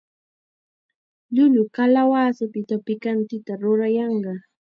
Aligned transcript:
Llullu 1.33 1.63
kalawasapita 1.75 2.75
pikantita 2.85 3.53
rurayanqa. 3.61 4.33